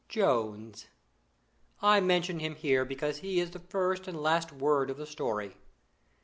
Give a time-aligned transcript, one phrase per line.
[0.09, 0.87] Jones!
[1.79, 5.57] I mention him here because he is the first and last word of the story.